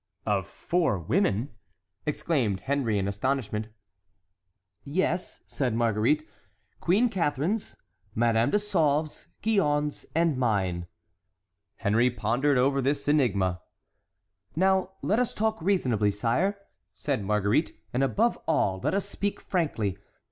[0.25, 1.51] "Of four women?"
[2.07, 3.67] exclaimed Henry in astonishment.
[4.83, 6.27] "Yes," said Marguerite;
[6.79, 7.77] "Queen Catharine's,
[8.15, 10.87] Madame de Sauve's, Gillonne's, and mine."
[11.75, 13.61] Henry pondered over this enigma.
[14.55, 16.57] "Now let us talk reasonably, sire,"
[16.95, 19.99] said Marguerite, "and above all let us speak frankly.